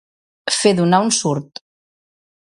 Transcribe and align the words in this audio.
Fer 0.59 0.71
donar 0.79 1.01
un 1.09 1.13
surt. 1.17 1.61